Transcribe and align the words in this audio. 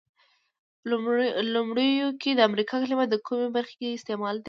لومړیو 1.53 2.09
کې 2.21 2.31
د 2.33 2.39
امریکا 2.49 2.75
کلمه 2.83 3.05
د 3.09 3.15
کومې 3.27 3.47
برخې 3.55 3.75
ته 3.81 3.87
استعمالیده؟ 3.97 4.39